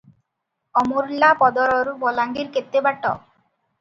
ଅମୁର୍ଲାପଦରରୁ 0.81 1.93
ବଲାଙ୍ଗୀର 2.05 2.55
କେତେ 2.57 2.83
ବାଟ? 2.89 3.13